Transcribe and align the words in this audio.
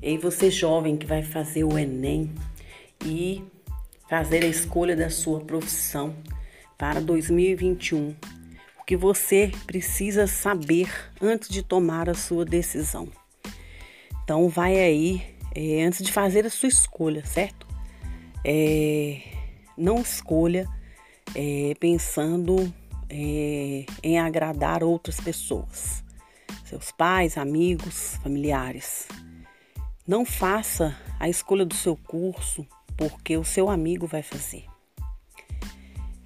E 0.00 0.16
você 0.16 0.50
jovem 0.50 0.96
que 0.96 1.06
vai 1.06 1.22
fazer 1.22 1.64
o 1.64 1.78
Enem 1.78 2.32
e 3.04 3.44
fazer 4.08 4.44
a 4.44 4.48
escolha 4.48 4.96
da 4.96 5.10
sua 5.10 5.40
profissão 5.40 6.16
para 6.76 7.00
2021. 7.00 8.14
O 8.80 8.84
que 8.84 8.96
você 8.96 9.50
precisa 9.66 10.26
saber 10.26 10.88
antes 11.20 11.48
de 11.48 11.62
tomar 11.62 12.08
a 12.08 12.14
sua 12.14 12.44
decisão. 12.44 13.08
Então 14.22 14.48
vai 14.48 14.78
aí, 14.78 15.22
é, 15.54 15.82
antes 15.82 16.04
de 16.04 16.12
fazer 16.12 16.46
a 16.46 16.50
sua 16.50 16.68
escolha, 16.68 17.24
certo? 17.26 17.66
É, 18.44 19.20
não 19.76 20.00
escolha 20.00 20.68
é, 21.34 21.74
pensando 21.80 22.72
é, 23.10 23.84
em 24.02 24.18
agradar 24.18 24.82
outras 24.84 25.20
pessoas, 25.20 26.04
seus 26.64 26.92
pais, 26.92 27.36
amigos, 27.36 28.16
familiares. 28.22 29.08
Não 30.08 30.24
faça 30.24 30.96
a 31.20 31.28
escolha 31.28 31.66
do 31.66 31.74
seu 31.74 31.94
curso 31.94 32.66
porque 32.96 33.36
o 33.36 33.44
seu 33.44 33.68
amigo 33.68 34.06
vai 34.06 34.22
fazer. 34.22 34.64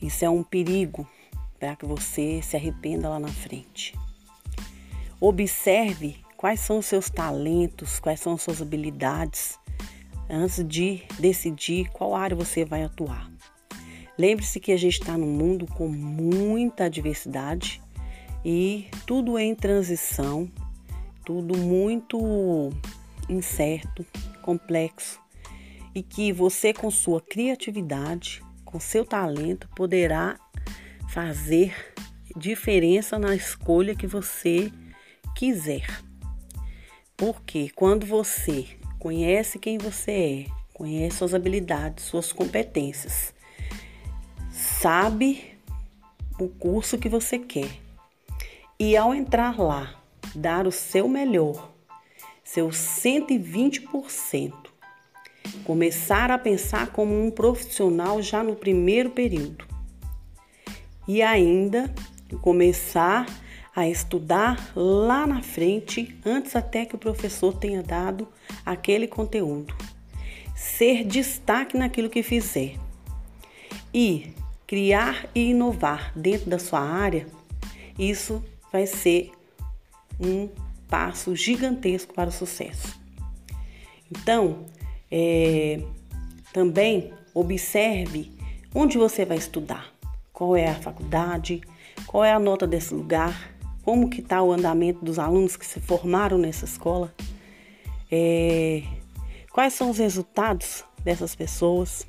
Isso 0.00 0.24
é 0.24 0.30
um 0.30 0.44
perigo 0.44 1.04
para 1.58 1.74
que 1.74 1.84
você 1.84 2.40
se 2.42 2.54
arrependa 2.54 3.08
lá 3.08 3.18
na 3.18 3.26
frente. 3.26 3.92
Observe 5.20 6.16
quais 6.36 6.60
são 6.60 6.78
os 6.78 6.86
seus 6.86 7.10
talentos, 7.10 7.98
quais 7.98 8.20
são 8.20 8.34
as 8.34 8.42
suas 8.42 8.62
habilidades 8.62 9.58
antes 10.30 10.64
de 10.64 11.02
decidir 11.18 11.90
qual 11.90 12.14
área 12.14 12.36
você 12.36 12.64
vai 12.64 12.84
atuar. 12.84 13.28
Lembre-se 14.16 14.60
que 14.60 14.70
a 14.70 14.76
gente 14.76 15.00
está 15.00 15.18
num 15.18 15.26
mundo 15.26 15.66
com 15.66 15.88
muita 15.88 16.88
diversidade 16.88 17.82
e 18.44 18.86
tudo 19.08 19.36
é 19.36 19.42
em 19.42 19.56
transição, 19.56 20.48
tudo 21.24 21.58
muito 21.58 22.70
incerto, 23.28 24.04
complexo 24.42 25.20
e 25.94 26.02
que 26.02 26.32
você, 26.32 26.72
com 26.72 26.90
sua 26.90 27.20
criatividade, 27.20 28.42
com 28.64 28.80
seu 28.80 29.04
talento, 29.04 29.68
poderá 29.76 30.38
fazer 31.08 31.94
diferença 32.36 33.18
na 33.18 33.34
escolha 33.34 33.94
que 33.94 34.06
você 34.06 34.72
quiser. 35.36 35.86
Porque 37.16 37.70
quando 37.74 38.06
você 38.06 38.66
conhece 38.98 39.58
quem 39.58 39.78
você 39.78 40.10
é, 40.10 40.46
conhece 40.72 41.18
suas 41.18 41.34
habilidades, 41.34 42.04
suas 42.04 42.32
competências, 42.32 43.34
sabe 44.50 45.52
o 46.38 46.48
curso 46.48 46.98
que 46.98 47.08
você 47.08 47.38
quer 47.38 47.70
e 48.78 48.96
ao 48.96 49.14
entrar 49.14 49.60
lá, 49.60 50.02
dar 50.34 50.66
o 50.66 50.72
seu 50.72 51.06
melhor, 51.06 51.71
seus 52.52 52.76
120%. 52.76 54.52
Começar 55.64 56.30
a 56.30 56.36
pensar 56.36 56.88
como 56.88 57.18
um 57.18 57.30
profissional 57.30 58.20
já 58.20 58.42
no 58.42 58.54
primeiro 58.54 59.08
período. 59.08 59.64
E 61.08 61.22
ainda 61.22 61.90
começar 62.42 63.24
a 63.74 63.88
estudar 63.88 64.70
lá 64.76 65.26
na 65.26 65.40
frente, 65.40 66.14
antes 66.26 66.54
até 66.54 66.84
que 66.84 66.94
o 66.94 66.98
professor 66.98 67.54
tenha 67.54 67.82
dado 67.82 68.28
aquele 68.66 69.06
conteúdo. 69.06 69.74
Ser 70.54 71.04
destaque 71.04 71.78
naquilo 71.78 72.10
que 72.10 72.22
fizer. 72.22 72.76
E 73.94 74.30
criar 74.66 75.26
e 75.34 75.52
inovar 75.52 76.12
dentro 76.14 76.50
da 76.50 76.58
sua 76.58 76.80
área, 76.80 77.26
isso 77.98 78.44
vai 78.70 78.86
ser 78.86 79.32
um 80.20 80.50
passo 80.92 81.34
gigantesco 81.34 82.12
para 82.12 82.28
o 82.28 82.32
sucesso. 82.32 83.00
Então, 84.10 84.66
é, 85.10 85.82
também 86.52 87.14
observe 87.32 88.30
onde 88.74 88.98
você 88.98 89.24
vai 89.24 89.38
estudar, 89.38 89.90
qual 90.34 90.54
é 90.54 90.68
a 90.68 90.74
faculdade, 90.74 91.62
qual 92.06 92.22
é 92.22 92.30
a 92.30 92.38
nota 92.38 92.66
desse 92.66 92.92
lugar, 92.92 93.54
como 93.82 94.10
que 94.10 94.20
está 94.20 94.42
o 94.42 94.52
andamento 94.52 95.02
dos 95.02 95.18
alunos 95.18 95.56
que 95.56 95.64
se 95.64 95.80
formaram 95.80 96.36
nessa 96.36 96.66
escola, 96.66 97.14
é, 98.10 98.82
quais 99.50 99.72
são 99.72 99.88
os 99.88 99.96
resultados 99.96 100.84
dessas 101.02 101.34
pessoas. 101.34 102.06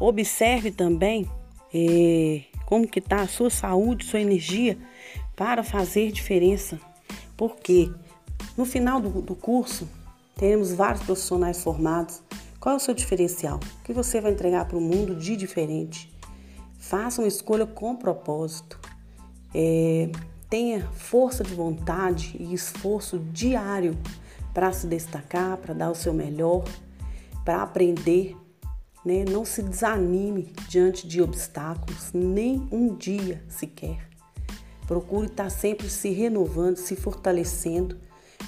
Observe 0.00 0.72
também 0.72 1.30
é, 1.72 2.42
como 2.66 2.88
que 2.88 2.98
está 2.98 3.20
a 3.20 3.28
sua 3.28 3.50
saúde, 3.50 4.04
sua 4.04 4.20
energia 4.20 4.76
para 5.36 5.62
fazer 5.62 6.10
diferença 6.10 6.80
porque 7.38 7.90
no 8.56 8.66
final 8.66 9.00
do, 9.00 9.22
do 9.22 9.34
curso 9.34 9.88
teremos 10.34 10.72
vários 10.72 11.02
profissionais 11.04 11.62
formados. 11.62 12.20
Qual 12.60 12.74
é 12.74 12.76
o 12.76 12.80
seu 12.80 12.92
diferencial? 12.92 13.60
O 13.80 13.84
que 13.84 13.92
você 13.92 14.20
vai 14.20 14.32
entregar 14.32 14.66
para 14.66 14.76
o 14.76 14.80
mundo 14.80 15.14
de 15.14 15.36
diferente? 15.36 16.12
Faça 16.76 17.22
uma 17.22 17.28
escolha 17.28 17.64
com 17.64 17.96
propósito. 17.96 18.78
É, 19.54 20.10
tenha 20.50 20.86
força 20.90 21.44
de 21.44 21.54
vontade 21.54 22.36
e 22.38 22.52
esforço 22.52 23.18
diário 23.32 23.96
para 24.52 24.72
se 24.72 24.86
destacar, 24.88 25.56
para 25.58 25.72
dar 25.72 25.90
o 25.90 25.94
seu 25.94 26.12
melhor, 26.12 26.64
para 27.44 27.62
aprender. 27.62 28.36
Né? 29.04 29.24
Não 29.30 29.44
se 29.44 29.62
desanime 29.62 30.52
diante 30.68 31.06
de 31.06 31.22
obstáculos, 31.22 32.10
nem 32.12 32.66
um 32.72 32.94
dia 32.96 33.44
sequer. 33.48 34.07
Procure 34.88 35.26
estar 35.26 35.50
sempre 35.50 35.90
se 35.90 36.08
renovando, 36.08 36.78
se 36.78 36.96
fortalecendo 36.96 38.00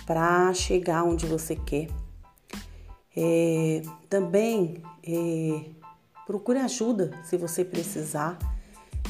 para 0.06 0.52
chegar 0.54 1.04
onde 1.04 1.26
você 1.26 1.54
quer. 1.54 1.88
É, 3.14 3.82
também 4.08 4.82
é, 5.06 5.66
procure 6.26 6.58
ajuda 6.58 7.10
se 7.24 7.36
você 7.36 7.62
precisar 7.62 8.38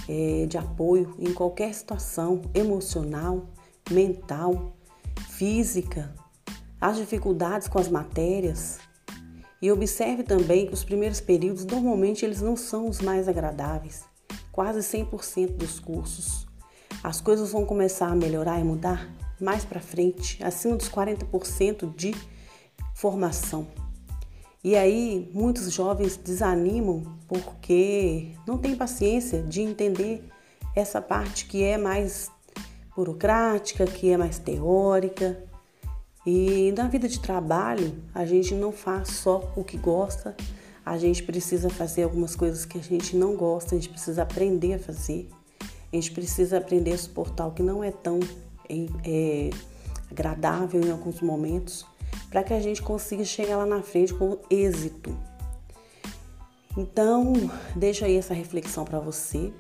é, 0.09 0.45
de 0.47 0.59
apoio 0.59 1.15
em 1.21 1.33
qualquer 1.33 1.73
situação 1.73 2.43
emocional, 2.53 3.47
mental, 3.89 4.73
física, 5.29 6.13
as 6.81 6.97
dificuldades 6.97 7.69
com 7.69 7.79
as 7.79 7.89
matérias. 7.89 8.81
E 9.63 9.71
observe 9.71 10.25
também 10.25 10.67
que 10.67 10.75
os 10.75 10.83
primeiros 10.83 11.21
períodos 11.21 11.65
normalmente 11.65 12.25
eles 12.25 12.43
não 12.43 12.57
são 12.57 12.89
os 12.89 13.01
mais 13.01 13.29
agradáveis. 13.29 14.03
Quase 14.51 14.81
100% 14.81 15.53
dos 15.53 15.79
cursos 15.79 16.50
as 17.03 17.21
coisas 17.21 17.53
vão 17.53 17.65
começar 17.65 18.09
a 18.09 18.15
melhorar 18.15 18.61
e 18.61 18.65
mudar 18.65 19.09
mais 19.41 19.65
para 19.65 19.81
frente, 19.81 20.43
acima 20.43 20.77
dos 20.77 20.89
40% 20.89 21.95
de 21.95 22.15
formação. 22.95 23.67
E 24.63 24.77
aí 24.77 25.31
muitos 25.33 25.73
jovens 25.73 26.17
desanimam 26.17 27.03
porque 27.27 28.33
não 28.47 28.59
têm 28.59 28.77
paciência 28.77 29.43
de 29.43 29.63
entender 29.63 30.23
essa 30.77 31.01
parte 31.01 31.47
que 31.47 31.65
é 31.65 31.79
mais 31.79 32.31
burocrática, 32.95 33.87
que 33.87 34.11
é 34.11 34.17
mais 34.17 34.39
teórica. 34.39 35.43
E 36.27 36.73
na 36.77 36.87
vida 36.87 37.09
de 37.09 37.19
trabalho, 37.19 37.95
a 38.15 38.27
gente 38.27 38.55
não 38.55 38.71
faz 38.71 39.09
só 39.09 39.51
o 39.57 39.65
que 39.65 39.79
gosta, 39.79 40.37
a 40.85 40.99
gente 40.99 41.23
precisa 41.23 41.71
fazer 41.71 42.03
algumas 42.03 42.37
coisas 42.37 42.67
que 42.67 42.77
a 42.77 42.83
gente 42.83 43.17
não 43.17 43.37
gosta, 43.37 43.75
a 43.75 43.79
gente 43.79 43.89
precisa 43.89 44.23
aprender 44.23 44.75
a 44.75 44.79
fazer. 44.79 45.31
A 45.93 45.97
gente 45.97 46.13
precisa 46.13 46.59
aprender 46.59 46.93
a 46.93 46.99
suportar 46.99 47.47
o 47.47 47.53
que 47.53 47.63
não 47.63 47.83
é 47.83 47.91
tão 47.91 48.21
é, 49.05 49.51
agradável 50.11 50.81
em 50.81 50.91
alguns 50.91 51.21
momentos, 51.21 51.85
para 52.29 52.45
que 52.45 52.53
a 52.53 52.61
gente 52.61 52.83
consiga 52.83 53.25
chegar 53.25 53.57
lá 53.57 53.67
na 53.67 53.83
frente 53.83 54.15
com 54.15 54.39
êxito. 54.49 55.17
Então, 56.77 57.33
deixa 57.75 58.07
aí 58.07 58.17
essa 58.17 58.33
reflexão 58.33 58.85
para 58.85 59.01
você. 59.01 59.53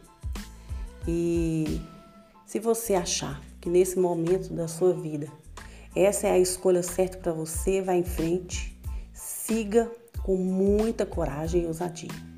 E 1.08 1.80
se 2.47 2.60
você 2.60 2.94
achar 2.94 3.41
que 3.60 3.68
nesse 3.68 3.98
momento 3.98 4.53
da 4.53 4.68
sua 4.68 4.92
vida 4.92 5.28
essa 5.94 6.28
é 6.28 6.33
a 6.33 6.38
escolha 6.38 6.83
certa 6.84 7.18
para 7.18 7.33
você, 7.33 7.83
vá 7.83 7.94
em 7.94 8.04
frente, 8.04 8.78
siga 9.12 9.91
com 10.22 10.36
muita 10.36 11.04
coragem 11.04 11.62
e 11.62 11.66
ousadia. 11.66 12.29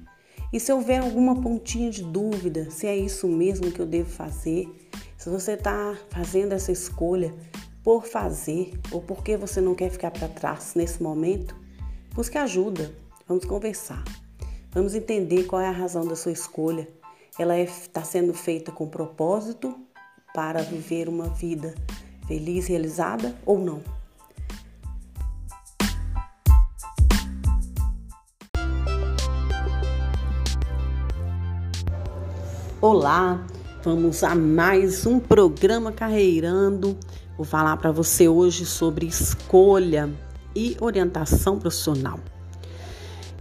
E 0.53 0.61
se 0.61 0.73
houver 0.73 1.01
alguma 1.01 1.41
pontinha 1.41 1.91
de 1.91 2.03
dúvida 2.03 2.71
se 2.71 2.87
é 2.87 2.97
isso 2.97 3.27
mesmo 3.27 3.73
que 3.73 3.81
eu 3.81 3.87
devo 3.87 4.11
fazer, 4.11 4.69
se 5.17 5.31
você 5.31 5.53
está 5.53 5.97
fazendo 6.11 6.53
essa 6.53 6.71
escolha 6.71 7.35
por 7.83 8.05
fazer 8.05 8.79
ou 8.91 9.01
porque 9.01 9.37
você 9.37 9.61
não 9.61 9.75
quer 9.75 9.91
ficar 9.91 10.11
para 10.11 10.29
trás 10.29 10.75
nesse 10.75 11.03
momento, 11.03 11.57
busque 12.15 12.37
ajuda. 12.37 12.95
Vamos 13.27 13.45
conversar. 13.45 14.05
Vamos 14.73 14.95
entender 14.95 15.45
qual 15.45 15.63
é 15.63 15.69
a 15.69 15.73
razão 15.73 16.07
da 16.07 16.17
sua 16.17 16.33
escolha. 16.33 16.89
Ela 17.39 17.59
está 17.59 18.01
é, 18.01 18.05
sendo 18.05 18.35
feita 18.35 18.71
com 18.71 18.89
propósito 18.89 19.75
para 20.35 20.63
viver 20.63 21.09
uma 21.09 21.29
vida 21.29 21.75
feliz, 22.27 22.67
realizada 22.67 23.35
ou 23.47 23.59
não. 23.59 23.83
Olá, 32.83 33.47
vamos 33.85 34.25
a 34.25 34.35
mais 34.35 35.07
um 35.07 35.21
programa 35.21 35.93
Carreirando. 35.93 36.99
Vou 37.37 37.47
falar 37.47 37.77
para 37.77 37.93
você 37.93 38.27
hoje 38.27 38.67
sobre 38.67 39.07
escolha. 39.07 40.11
e 40.53 40.77
orientação 40.81 41.61
profissional. 41.61 42.19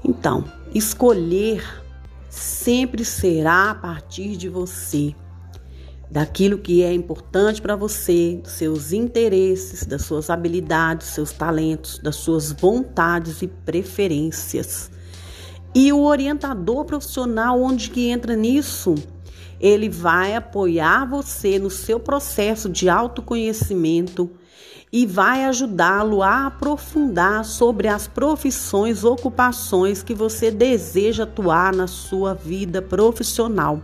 Então, 0.06 0.46
escolher 0.76 1.64
sempre 2.30 3.04
será 3.04 3.72
a 3.72 3.76
partir 3.76 4.38
de 4.38 4.48
você, 4.48 5.16
daquilo 6.12 6.60
que 6.60 6.84
é 6.84 6.94
importante 6.94 7.64
para 7.64 7.76
você, 7.76 8.40
dos 8.44 8.52
seus 8.52 8.94
interesses, 8.94 9.88
das 9.88 10.04
suas 10.04 10.30
habilidades, 10.30 11.08
seus 11.08 11.32
talentos, 11.32 11.98
das 11.98 12.18
suas 12.18 12.52
vontades 12.52 13.42
e 13.42 13.48
preferências. 13.48 14.92
E 15.74 15.92
o 15.92 16.04
orientador 16.04 16.86
profissional, 16.86 17.60
onde 17.60 17.90
que 17.90 18.08
entra 18.08 18.36
nisso? 18.36 18.94
Ele 19.62 19.88
vai 19.88 20.36
apoiar 20.36 21.06
você 21.06 21.60
no 21.60 21.70
seu 21.70 22.00
processo 22.00 22.68
de 22.68 22.90
autoconhecimento 22.90 24.28
e 24.92 25.06
vai 25.06 25.46
ajudá-lo 25.46 26.24
a 26.24 26.48
aprofundar 26.48 27.46
sobre 27.46 27.88
as 27.88 28.08
profissões, 28.08 29.04
ocupações 29.04 30.02
que 30.02 30.16
você 30.16 30.50
deseja 30.50 31.24
atuar 31.24 31.76
na 31.76 31.86
sua 31.86 32.34
vida 32.34 32.82
profissional. 32.82 33.80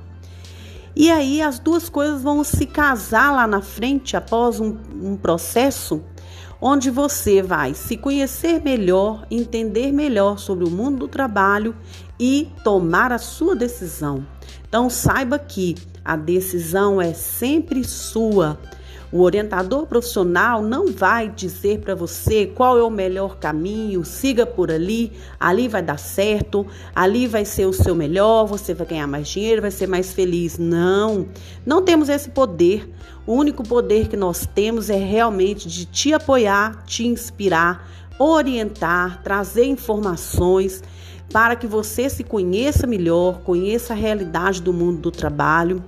E 0.95 1.11
aí 1.11 1.43
as 1.43 1.59
duas 1.59 1.89
coisas 1.89 2.23
vão 2.23 2.43
se 2.43 2.65
casar 2.65 3.31
lá 3.31 3.45
na 3.45 3.61
frente 3.61 4.17
após 4.17 4.59
um, 4.59 4.75
um 4.99 5.15
processo 5.15 6.03
onde 6.59 6.89
você 6.89 7.39
vai 7.41 7.75
se 7.75 7.95
conhecer 7.95 8.63
melhor, 8.63 9.27
entender 9.29 9.91
melhor 9.91 10.39
sobre 10.39 10.65
o 10.65 10.71
mundo 10.71 10.97
do 10.97 11.07
trabalho 11.07 11.75
e 12.19 12.49
tomar 12.63 13.11
a 13.11 13.17
sua 13.17 13.55
decisão. 13.55 14.25
Então 14.67 14.89
saiba 14.89 15.37
que 15.37 15.75
a 16.03 16.15
decisão 16.15 17.01
é 17.01 17.13
sempre 17.13 17.83
sua. 17.83 18.57
O 19.09 19.21
orientador 19.21 19.85
profissional 19.87 20.61
não 20.61 20.91
vai 20.91 21.29
dizer 21.29 21.79
para 21.79 21.95
você 21.95 22.45
qual 22.45 22.77
é 22.77 22.83
o 22.83 22.89
melhor 22.89 23.37
caminho, 23.37 24.03
siga 24.03 24.45
por 24.45 24.69
ali, 24.69 25.13
ali 25.39 25.69
vai 25.69 25.81
dar 25.81 25.97
certo, 25.97 26.67
ali 26.93 27.25
vai 27.25 27.45
ser 27.45 27.65
o 27.67 27.73
seu 27.73 27.95
melhor, 27.95 28.45
você 28.45 28.73
vai 28.73 28.85
ganhar 28.85 29.07
mais 29.07 29.29
dinheiro, 29.29 29.61
vai 29.61 29.71
ser 29.71 29.87
mais 29.87 30.11
feliz. 30.11 30.57
Não, 30.57 31.25
não 31.65 31.81
temos 31.81 32.09
esse 32.09 32.29
poder. 32.29 32.93
O 33.25 33.33
único 33.33 33.63
poder 33.63 34.09
que 34.09 34.17
nós 34.17 34.45
temos 34.45 34.89
é 34.89 34.97
realmente 34.97 35.69
de 35.69 35.85
te 35.85 36.13
apoiar, 36.13 36.83
te 36.85 37.07
inspirar, 37.07 37.89
orientar, 38.19 39.21
trazer 39.23 39.65
informações 39.65 40.83
para 41.31 41.55
que 41.55 41.67
você 41.67 42.09
se 42.09 42.23
conheça 42.23 42.87
melhor, 42.87 43.41
conheça 43.41 43.93
a 43.93 43.95
realidade 43.95 44.61
do 44.61 44.71
mundo 44.71 44.99
do 45.01 45.11
trabalho 45.11 45.83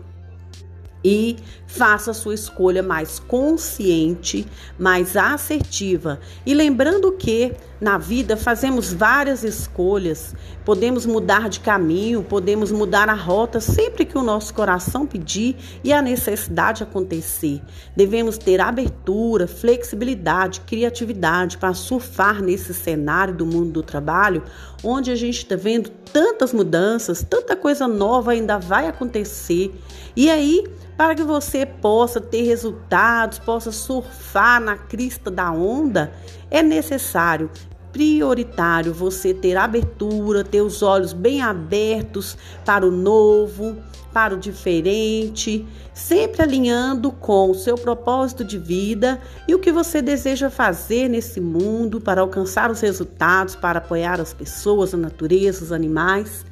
e 1.04 1.38
faça 1.70 2.14
sua 2.14 2.34
escolha 2.34 2.82
mais 2.82 3.20
consciente, 3.20 4.46
mais 4.78 5.16
assertiva. 5.16 6.20
E 6.44 6.56
lembrando 6.56 7.12
que 7.12 7.54
na 7.80 7.98
vida 8.00 8.36
fazemos 8.36 8.92
várias 8.92 9.44
escolhas, 9.44 10.36
podemos 10.66 11.06
mudar 11.06 11.48
de 11.48 11.60
caminho, 11.60 12.24
podemos 12.24 12.72
mudar 12.72 13.08
a 13.08 13.14
rota 13.14 13.62
sempre 13.62 14.04
que 14.04 14.18
o 14.18 14.24
nosso 14.24 14.52
coração 14.52 15.06
pedir 15.06 15.56
e 15.84 15.94
a 15.94 16.02
necessidade 16.02 16.82
acontecer. 16.82 17.62
Devemos 17.96 18.40
ter 18.40 18.60
abertura, 18.60 19.48
flexibilidade, 19.48 20.62
criatividade 20.62 21.60
para 21.60 21.76
surfar 21.76 22.42
nesse 22.42 22.74
cenário 22.74 23.36
do 23.36 23.46
mundo 23.46 23.74
do 23.74 23.84
trabalho, 23.84 24.44
onde 24.84 25.12
a 25.12 25.16
gente 25.16 25.38
está 25.38 25.56
vendo 25.56 25.90
tantas 26.12 26.52
mudanças, 26.52 27.24
tanta 27.24 27.56
coisa 27.56 27.88
nova 27.88 28.32
ainda 28.32 28.58
vai 28.58 28.88
acontecer. 28.88 29.72
E 30.16 30.30
aí, 30.30 30.66
para 31.00 31.16
que 31.16 31.24
você 31.24 31.59
possa 31.66 32.20
ter 32.20 32.44
resultados, 32.44 33.40
possa 33.40 33.72
surfar 33.72 34.62
na 34.62 34.76
crista 34.76 35.30
da 35.32 35.52
onda, 35.52 36.12
é 36.50 36.62
necessário 36.62 37.50
prioritário 37.92 38.94
você 38.94 39.34
ter 39.34 39.58
abertura, 39.58 40.44
ter 40.44 40.62
os 40.62 40.82
olhos 40.84 41.14
bem 41.14 41.42
abertos 41.42 42.38
para 42.64 42.86
o 42.86 42.92
novo, 42.92 43.78
para 44.14 44.36
o 44.36 44.38
diferente, 44.38 45.66
sempre 45.94 46.42
alinhando 46.42 47.12
com 47.12 47.52
o 47.52 47.56
seu 47.56 47.76
propósito 47.76 48.44
de 48.44 48.58
vida 48.58 49.20
e 49.48 49.54
o 49.54 49.60
que 49.60 49.72
você 49.72 50.02
deseja 50.02 50.50
fazer 50.50 51.08
nesse 51.08 51.40
mundo 51.40 52.00
para 52.00 52.22
alcançar 52.22 52.72
os 52.72 52.82
resultados, 52.82 53.56
para 53.56 53.80
apoiar 53.80 54.20
as 54.20 54.34
pessoas, 54.34 54.94
a 54.94 54.98
natureza, 54.98 55.64
os 55.64 55.72
animais. 55.72 56.46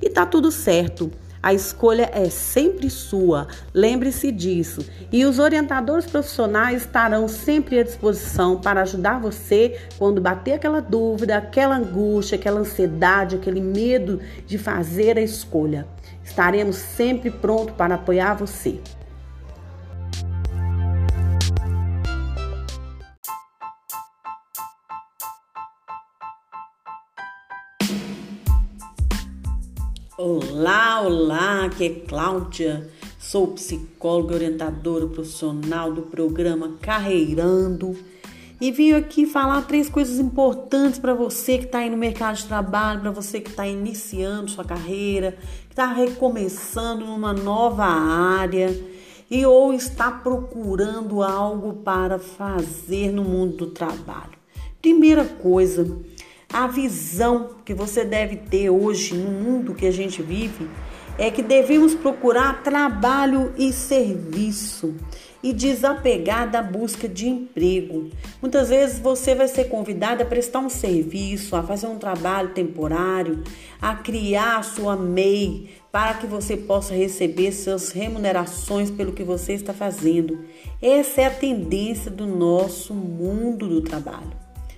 E 0.00 0.08
tá 0.08 0.24
tudo 0.26 0.50
certo. 0.50 1.10
A 1.42 1.54
escolha 1.54 2.10
é 2.12 2.28
sempre 2.28 2.90
sua, 2.90 3.46
lembre-se 3.72 4.32
disso. 4.32 4.84
E 5.12 5.24
os 5.24 5.38
orientadores 5.38 6.06
profissionais 6.06 6.82
estarão 6.82 7.28
sempre 7.28 7.78
à 7.78 7.84
disposição 7.84 8.60
para 8.60 8.82
ajudar 8.82 9.20
você 9.20 9.78
quando 9.98 10.20
bater 10.20 10.54
aquela 10.54 10.80
dúvida, 10.80 11.36
aquela 11.36 11.76
angústia, 11.76 12.36
aquela 12.36 12.60
ansiedade, 12.60 13.36
aquele 13.36 13.60
medo 13.60 14.20
de 14.46 14.58
fazer 14.58 15.16
a 15.16 15.22
escolha. 15.22 15.86
Estaremos 16.24 16.76
sempre 16.76 17.30
prontos 17.30 17.74
para 17.76 17.94
apoiar 17.94 18.34
você. 18.34 18.80
Olá, 31.00 31.66
aqui 31.66 31.84
é 31.84 31.90
Cláudia, 32.08 32.90
sou 33.20 33.46
psicóloga 33.48 34.34
orientadora 34.34 35.06
profissional 35.06 35.92
do 35.92 36.02
programa 36.02 36.76
Carreirando 36.80 37.96
e 38.60 38.72
vim 38.72 38.90
aqui 38.90 39.24
falar 39.24 39.62
três 39.62 39.88
coisas 39.88 40.18
importantes 40.18 40.98
para 40.98 41.14
você 41.14 41.58
que 41.58 41.66
está 41.66 41.78
aí 41.78 41.88
no 41.88 41.96
mercado 41.96 42.38
de 42.38 42.46
trabalho, 42.46 43.00
para 43.00 43.12
você 43.12 43.40
que 43.40 43.48
está 43.48 43.64
iniciando 43.64 44.50
sua 44.50 44.64
carreira, 44.64 45.38
que 45.68 45.72
está 45.72 45.86
recomeçando 45.86 47.06
numa 47.06 47.32
nova 47.32 47.84
área 47.84 48.68
e 49.30 49.46
ou 49.46 49.72
está 49.72 50.10
procurando 50.10 51.22
algo 51.22 51.74
para 51.74 52.18
fazer 52.18 53.12
no 53.12 53.22
mundo 53.22 53.56
do 53.56 53.66
trabalho. 53.68 54.36
Primeira 54.82 55.24
coisa, 55.24 55.96
a 56.52 56.66
visão 56.66 57.50
que 57.64 57.72
você 57.72 58.04
deve 58.04 58.36
ter 58.36 58.68
hoje 58.68 59.14
no 59.14 59.30
mundo 59.30 59.74
que 59.74 59.86
a 59.86 59.92
gente 59.92 60.22
vive 60.22 60.68
é 61.18 61.30
que 61.30 61.42
devemos 61.42 61.94
procurar 61.94 62.62
trabalho 62.62 63.52
e 63.58 63.72
serviço 63.72 64.94
e 65.42 65.52
desapegar 65.52 66.50
da 66.50 66.62
busca 66.62 67.08
de 67.08 67.28
emprego. 67.28 68.10
Muitas 68.40 68.68
vezes 68.68 68.98
você 68.98 69.34
vai 69.34 69.48
ser 69.48 69.64
convidado 69.64 70.22
a 70.22 70.26
prestar 70.26 70.60
um 70.60 70.68
serviço, 70.68 71.56
a 71.56 71.62
fazer 71.62 71.86
um 71.86 71.98
trabalho 71.98 72.50
temporário, 72.50 73.42
a 73.80 73.94
criar 73.94 74.58
a 74.58 74.62
sua 74.62 74.96
MEI 74.96 75.70
para 75.90 76.14
que 76.14 76.26
você 76.26 76.56
possa 76.56 76.94
receber 76.94 77.52
suas 77.52 77.90
remunerações 77.90 78.90
pelo 78.90 79.12
que 79.12 79.24
você 79.24 79.54
está 79.54 79.72
fazendo. 79.72 80.44
Essa 80.80 81.22
é 81.22 81.26
a 81.26 81.30
tendência 81.30 82.10
do 82.10 82.26
nosso 82.26 82.94
mundo 82.94 83.68
do 83.68 83.82
trabalho. 83.82 84.32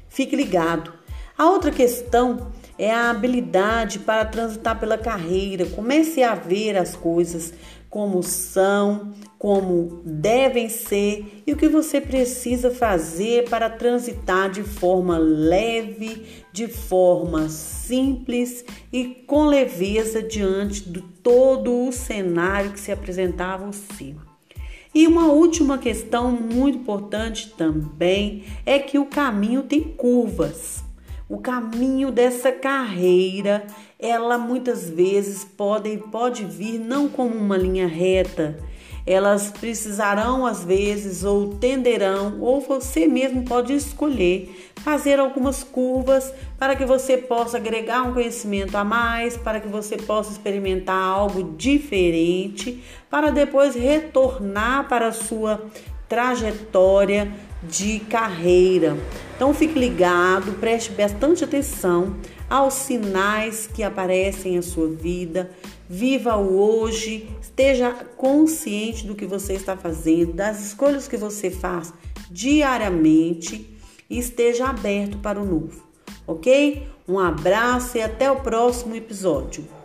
Fique 0.09 0.37
ligado. 0.37 0.93
A 1.37 1.49
outra 1.49 1.71
questão 1.71 2.49
é 2.81 2.91
a 2.91 3.11
habilidade 3.11 3.99
para 3.99 4.25
transitar 4.25 4.81
pela 4.81 4.97
carreira. 4.97 5.67
Comece 5.67 6.23
a 6.23 6.35
ver 6.35 6.79
as 6.79 6.97
coisas 6.97 7.53
como 7.91 8.23
são, 8.23 9.13
como 9.39 10.01
devem 10.03 10.71
ser 10.71 11.43
e 11.47 11.53
o 11.53 11.57
que 11.57 11.69
você 11.69 12.01
precisa 12.01 12.71
fazer 12.71 13.51
para 13.51 13.69
transitar 13.69 14.51
de 14.51 14.63
forma 14.63 15.19
leve, 15.19 16.25
de 16.53 16.69
forma 16.69 17.51
simples 17.51 18.65
e 18.91 19.09
com 19.27 19.45
leveza 19.45 20.23
diante 20.23 20.89
de 20.89 21.03
todo 21.23 21.87
o 21.87 21.93
cenário 21.93 22.73
que 22.73 22.81
se 22.81 22.91
apresentava 22.91 23.65
a 23.65 23.73
você. 23.73 24.15
E 24.95 25.07
uma 25.07 25.31
última 25.31 25.77
questão 25.77 26.33
muito 26.33 26.79
importante 26.79 27.53
também 27.59 28.45
é 28.65 28.79
que 28.79 28.99
o 28.99 29.05
caminho 29.05 29.65
tem 29.65 29.83
curvas. 29.83 30.83
O 31.31 31.39
caminho 31.39 32.11
dessa 32.11 32.51
carreira, 32.51 33.65
ela 34.01 34.37
muitas 34.37 34.91
vezes 34.91 35.45
pode, 35.45 35.97
pode 36.11 36.45
vir 36.45 36.77
não 36.81 37.09
como 37.09 37.33
uma 37.33 37.57
linha 37.57 37.87
reta. 37.87 38.59
Elas 39.07 39.49
precisarão, 39.49 40.45
às 40.45 40.65
vezes, 40.65 41.23
ou 41.23 41.55
tenderão, 41.55 42.41
ou 42.41 42.61
você 42.61 43.07
mesmo 43.07 43.45
pode 43.45 43.73
escolher 43.73 44.73
fazer 44.81 45.21
algumas 45.21 45.63
curvas 45.63 46.35
para 46.59 46.75
que 46.75 46.85
você 46.85 47.17
possa 47.17 47.59
agregar 47.59 48.03
um 48.03 48.13
conhecimento 48.13 48.75
a 48.75 48.83
mais, 48.83 49.37
para 49.37 49.61
que 49.61 49.69
você 49.69 49.97
possa 49.97 50.33
experimentar 50.33 51.01
algo 51.01 51.55
diferente, 51.57 52.83
para 53.09 53.31
depois 53.31 53.77
retornar 53.77 54.89
para 54.89 55.07
a 55.07 55.13
sua 55.13 55.63
trajetória 56.09 57.33
de 57.63 58.01
carreira. 58.01 58.97
Então 59.41 59.55
fique 59.55 59.79
ligado, 59.79 60.53
preste 60.61 60.93
bastante 60.93 61.43
atenção 61.43 62.15
aos 62.47 62.75
sinais 62.75 63.67
que 63.67 63.83
aparecem 63.83 64.57
em 64.57 64.61
sua 64.61 64.87
vida. 64.87 65.51
Viva 65.89 66.37
o 66.37 66.61
hoje, 66.61 67.27
esteja 67.41 67.91
consciente 68.19 69.07
do 69.07 69.15
que 69.15 69.25
você 69.25 69.55
está 69.55 69.79
fazendo, 69.79 70.35
das 70.35 70.63
escolhas 70.63 71.09
que 71.09 71.17
você 71.17 71.51
faz 71.51 71.91
diariamente 72.31 73.75
e 74.11 74.19
esteja 74.19 74.67
aberto 74.67 75.17
para 75.17 75.41
o 75.41 75.47
novo, 75.47 75.85
ok? 76.27 76.87
Um 77.09 77.19
abraço 77.19 77.97
e 77.97 78.03
até 78.03 78.31
o 78.31 78.41
próximo 78.41 78.95
episódio. 78.95 79.80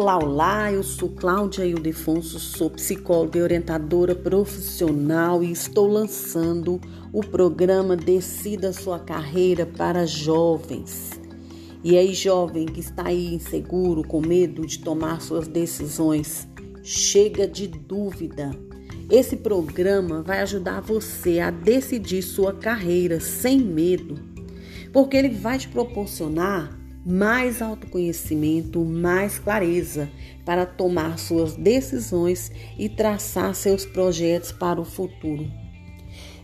Olá, 0.00 0.16
olá, 0.16 0.72
eu 0.72 0.84
sou 0.84 1.08
Cláudia 1.08 1.66
Ildefonso, 1.66 2.38
sou 2.38 2.70
psicóloga 2.70 3.36
e 3.36 3.42
orientadora 3.42 4.14
profissional 4.14 5.42
e 5.42 5.50
estou 5.50 5.88
lançando 5.88 6.80
o 7.12 7.20
programa 7.20 7.96
Decida 7.96 8.72
Sua 8.72 9.00
Carreira 9.00 9.66
para 9.66 10.06
Jovens. 10.06 11.18
E 11.82 11.98
aí, 11.98 12.14
jovem 12.14 12.66
que 12.66 12.78
está 12.78 13.08
aí 13.08 13.34
inseguro, 13.34 14.06
com 14.06 14.20
medo 14.20 14.64
de 14.64 14.78
tomar 14.78 15.20
suas 15.20 15.48
decisões, 15.48 16.46
chega 16.84 17.48
de 17.48 17.66
dúvida. 17.66 18.52
Esse 19.10 19.36
programa 19.36 20.22
vai 20.22 20.42
ajudar 20.42 20.80
você 20.80 21.40
a 21.40 21.50
decidir 21.50 22.22
sua 22.22 22.54
carreira 22.54 23.18
sem 23.18 23.58
medo, 23.58 24.14
porque 24.92 25.16
ele 25.16 25.30
vai 25.30 25.58
te 25.58 25.66
proporcionar 25.66 26.77
mais 27.08 27.62
autoconhecimento, 27.62 28.84
mais 28.84 29.38
clareza 29.38 30.10
para 30.44 30.66
tomar 30.66 31.18
suas 31.18 31.56
decisões 31.56 32.52
e 32.78 32.86
traçar 32.86 33.54
seus 33.54 33.86
projetos 33.86 34.52
para 34.52 34.78
o 34.78 34.84
futuro. 34.84 35.50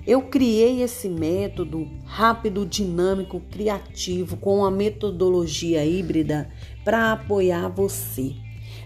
Eu 0.06 0.22
criei 0.22 0.82
esse 0.82 1.06
método 1.06 1.86
rápido, 2.06 2.64
dinâmico, 2.64 3.40
criativo, 3.50 4.38
com 4.38 4.64
a 4.64 4.70
metodologia 4.70 5.84
híbrida 5.84 6.50
para 6.82 7.12
apoiar 7.12 7.68
você. 7.68 8.34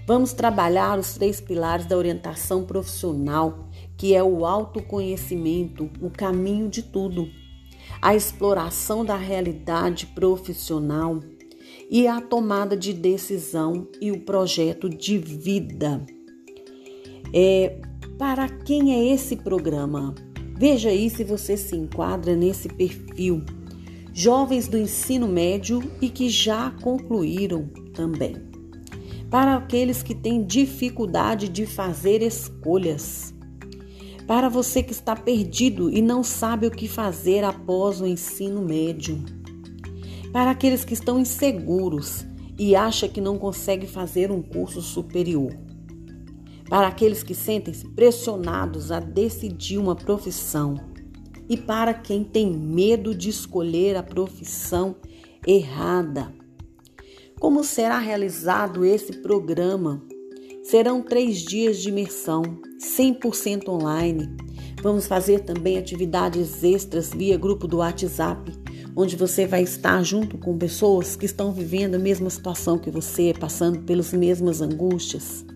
Vamos 0.05 0.33
trabalhar 0.33 0.99
os 0.99 1.15
três 1.15 1.41
pilares 1.41 1.87
da 1.87 1.97
orientação 1.97 2.65
profissional, 2.65 3.69
que 3.97 4.17
é 4.17 4.23
o 4.23 4.45
autoconhecimento, 4.45 5.89
o 6.01 6.11
caminho 6.11 6.69
de 6.69 6.83
tudo, 6.83 7.29
a 8.03 8.17
exploração 8.17 9.05
da 9.05 9.17
realidade 9.17 10.07
profissional 10.07 11.21
e 11.90 12.07
a 12.07 12.21
tomada 12.21 12.76
de 12.76 12.92
decisão 12.92 13.88
e 14.00 14.12
o 14.12 14.21
projeto 14.21 14.88
de 14.88 15.18
vida. 15.18 16.04
É, 17.33 17.80
para 18.18 18.49
quem 18.49 18.92
é 18.95 19.14
esse 19.14 19.37
programa? 19.37 20.14
Veja 20.57 20.90
aí 20.90 21.09
se 21.09 21.25
você 21.25 21.57
se 21.57 21.76
enquadra 21.76 22.37
nesse 22.37 22.68
perfil. 22.68 23.42
Jovens 24.12 24.66
do 24.66 24.76
ensino 24.76 25.28
médio 25.28 25.80
e 26.00 26.09
que 26.09 26.28
já 26.28 26.73
concluíram 26.83 27.68
também. 27.95 28.37
Para 29.30 29.57
aqueles 29.57 30.02
que 30.02 30.14
têm 30.14 30.45
dificuldade 30.45 31.49
de 31.49 31.64
fazer 31.64 32.23
escolhas. 32.23 33.33
Para 34.26 34.49
você 34.49 34.83
que 34.83 34.92
está 34.92 35.14
perdido 35.14 35.90
e 35.90 36.02
não 36.02 36.23
sabe 36.23 36.66
o 36.66 36.71
que 36.71 36.88
fazer 36.88 37.45
após 37.45 38.00
o 38.00 38.07
ensino 38.07 38.61
médio 38.61 39.38
para 40.33 40.51
aqueles 40.51 40.85
que 40.85 40.95
estão 40.95 41.19
inseguros 41.19 42.25
e 42.59 42.75
acham 42.75 43.09
que 43.09 43.21
não 43.21 43.39
conseguem 43.39 43.89
fazer 43.89 44.31
um 44.31 44.43
curso 44.43 44.83
superior. 44.83 45.57
Para 46.69 46.89
aqueles 46.89 47.23
que 47.23 47.35
sentem-se 47.35 47.89
pressionados 47.91 48.93
a 48.93 49.01
decidir 49.01 49.79
uma 49.79 49.95
profissão. 49.95 50.75
E 51.49 51.57
para 51.57 51.95
quem 51.95 52.23
tem 52.23 52.51
medo 52.51 53.15
de 53.15 53.31
escolher 53.31 53.97
a 53.97 54.03
profissão 54.03 54.97
errada. 55.47 56.31
Como 57.41 57.65
será 57.65 57.99
realizado 57.99 58.85
esse 58.85 59.23
programa? 59.23 60.03
Serão 60.63 61.01
três 61.01 61.39
dias 61.39 61.79
de 61.79 61.89
imersão, 61.89 62.43
100% 62.79 63.69
online. 63.69 64.29
Vamos 64.83 65.07
fazer 65.07 65.41
também 65.41 65.79
atividades 65.79 66.63
extras 66.63 67.11
via 67.15 67.39
grupo 67.39 67.67
do 67.67 67.79
WhatsApp 67.79 68.53
onde 69.00 69.14
você 69.14 69.47
vai 69.47 69.62
estar 69.62 70.02
junto 70.02 70.37
com 70.37 70.59
pessoas 70.59 71.14
que 71.14 71.25
estão 71.25 71.52
vivendo 71.52 71.95
a 71.95 71.99
mesma 72.00 72.28
situação 72.28 72.76
que 72.76 72.90
você, 72.90 73.33
passando 73.33 73.78
pelas 73.85 74.12
mesmas 74.12 74.61
angústias. 74.61 75.47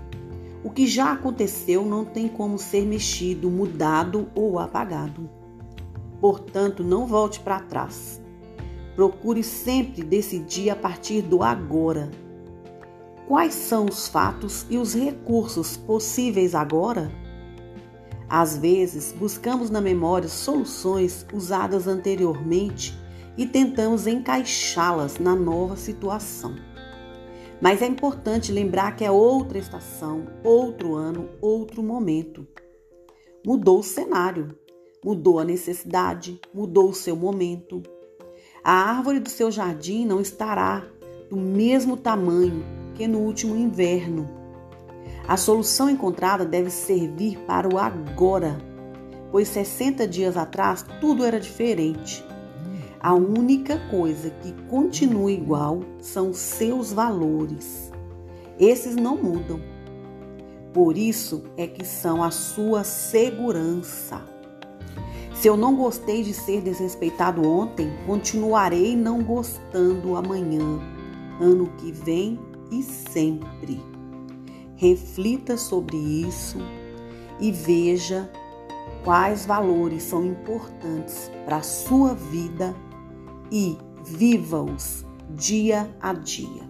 o 0.65 0.69
que 0.69 0.89
já 0.89 1.13
aconteceu 1.13 1.87
não 1.87 2.05
tem 2.05 2.27
como 2.27 2.59
ser 2.59 2.85
mexido, 2.85 3.49
mudado 3.49 4.29
ou 4.35 4.59
apagado. 4.59 5.31
Portanto, 6.21 6.83
não 6.83 7.07
volte 7.07 7.39
para 7.39 7.61
trás. 7.61 8.21
Procure 8.97 9.45
sempre 9.45 10.03
decidir 10.03 10.71
a 10.71 10.77
partir 10.77 11.23
do 11.23 11.45
agora. 11.45 12.11
Quais 13.29 13.55
são 13.55 13.87
os 13.87 14.09
fatos 14.09 14.67
e 14.69 14.77
os 14.77 14.93
recursos 14.93 15.77
possíveis 15.77 16.53
agora? 16.53 17.13
Às 18.31 18.57
vezes, 18.57 19.13
buscamos 19.13 19.71
na 19.71 19.81
memória 19.81 20.29
soluções 20.29 21.27
usadas 21.33 21.89
anteriormente 21.89 22.97
e 23.37 23.45
tentamos 23.45 24.07
encaixá-las 24.07 25.19
na 25.19 25.35
nova 25.35 25.77
situação. 25.77 26.55
Mas 27.61 27.83
é 27.83 27.87
importante 27.87 28.53
lembrar 28.53 28.95
que 28.95 29.05
é 29.05 29.11
outra 29.11 29.59
estação, 29.59 30.29
outro 30.45 30.95
ano, 30.95 31.29
outro 31.41 31.83
momento. 31.83 32.47
Mudou 33.45 33.81
o 33.81 33.83
cenário, 33.83 34.57
mudou 35.05 35.41
a 35.41 35.45
necessidade, 35.45 36.41
mudou 36.55 36.91
o 36.91 36.95
seu 36.95 37.17
momento. 37.17 37.83
A 38.63 38.73
árvore 38.73 39.19
do 39.19 39.29
seu 39.29 39.51
jardim 39.51 40.07
não 40.07 40.21
estará 40.21 40.87
do 41.29 41.37
mesmo 41.37 41.97
tamanho 41.97 42.65
que 42.95 43.09
no 43.09 43.19
último 43.19 43.57
inverno 43.57 44.40
a 45.31 45.37
solução 45.37 45.89
encontrada 45.89 46.45
deve 46.45 46.71
servir 46.71 47.39
para 47.47 47.73
o 47.73 47.79
agora, 47.79 48.59
pois 49.31 49.47
60 49.47 50.05
dias 50.09 50.37
atrás 50.37 50.85
tudo 51.01 51.25
era 51.25 51.39
diferente. 51.39 52.27
A 52.99 53.15
única 53.15 53.79
coisa 53.93 54.29
que 54.29 54.51
continua 54.69 55.31
igual 55.31 55.85
são 56.01 56.33
seus 56.33 56.93
valores. 56.93 57.93
Esses 58.59 58.97
não 58.97 59.17
mudam. 59.17 59.61
Por 60.73 60.99
isso 60.99 61.45
é 61.57 61.65
que 61.65 61.85
são 61.85 62.25
a 62.25 62.33
sua 62.33 62.83
segurança. 62.83 64.21
Se 65.33 65.47
eu 65.47 65.57
não 65.57 65.77
gostei 65.77 66.25
de 66.25 66.35
ser 66.35 66.61
desrespeitado 66.61 67.49
ontem, 67.49 67.89
continuarei 68.05 68.97
não 68.97 69.23
gostando 69.23 70.17
amanhã. 70.17 70.81
ano 71.41 71.69
que 71.79 71.93
vem 71.93 72.37
e 72.73 72.83
sempre. 72.83 74.00
Reflita 74.81 75.59
sobre 75.59 75.99
isso 75.99 76.57
e 77.39 77.53
veja 77.53 78.33
quais 79.05 79.45
valores 79.45 80.05
são 80.05 80.25
importantes 80.25 81.31
para 81.45 81.57
a 81.57 81.63
sua 81.63 82.15
vida 82.15 82.75
e 83.53 83.77
viva-os 84.07 85.05
dia 85.29 85.95
a 86.01 86.15
dia. 86.15 86.63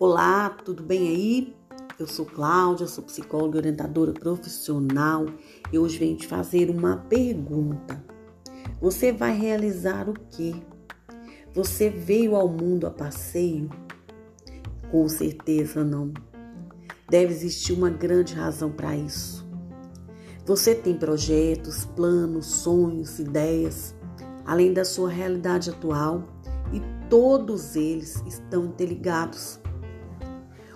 Olá, 0.00 0.50
tudo 0.64 0.82
bem 0.82 1.06
aí? 1.06 1.57
Eu 1.98 2.06
sou 2.06 2.24
Cláudia, 2.24 2.86
sou 2.86 3.02
psicóloga 3.02 3.56
e 3.56 3.58
orientadora 3.58 4.12
profissional 4.12 5.26
e 5.72 5.78
hoje 5.80 5.98
venho 5.98 6.16
te 6.16 6.28
fazer 6.28 6.70
uma 6.70 6.98
pergunta. 6.98 8.00
Você 8.80 9.10
vai 9.10 9.36
realizar 9.36 10.08
o 10.08 10.14
quê? 10.30 10.54
Você 11.52 11.90
veio 11.90 12.36
ao 12.36 12.46
mundo 12.46 12.86
a 12.86 12.90
passeio? 12.92 13.68
Com 14.92 15.08
certeza 15.08 15.82
não. 15.82 16.12
Deve 17.10 17.32
existir 17.32 17.72
uma 17.72 17.90
grande 17.90 18.32
razão 18.32 18.70
para 18.70 18.96
isso. 18.96 19.44
Você 20.46 20.76
tem 20.76 20.94
projetos, 20.94 21.84
planos, 21.84 22.46
sonhos, 22.46 23.18
ideias, 23.18 23.92
além 24.46 24.72
da 24.72 24.84
sua 24.84 25.10
realidade 25.10 25.70
atual, 25.70 26.28
e 26.72 26.80
todos 27.10 27.74
eles 27.74 28.22
estão 28.24 28.66
interligados. 28.66 29.58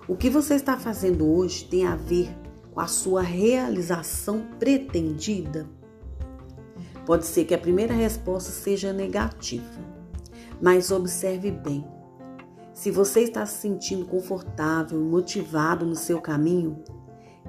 O 0.08 0.16
que 0.16 0.28
você 0.28 0.54
está 0.54 0.76
fazendo 0.76 1.32
hoje 1.32 1.64
tem 1.64 1.86
a 1.86 1.94
ver 1.94 2.36
com 2.72 2.80
a 2.80 2.88
sua 2.88 3.22
realização 3.22 4.44
pretendida? 4.58 5.68
Pode 7.06 7.24
ser 7.24 7.44
que 7.44 7.54
a 7.54 7.58
primeira 7.58 7.94
resposta 7.94 8.50
seja 8.50 8.92
negativa, 8.92 9.80
mas 10.60 10.90
observe 10.90 11.52
bem. 11.52 11.86
Se 12.74 12.90
você 12.90 13.20
está 13.20 13.46
se 13.46 13.60
sentindo 13.60 14.04
confortável 14.06 15.00
motivado 15.00 15.86
no 15.86 15.94
seu 15.94 16.20
caminho, 16.20 16.82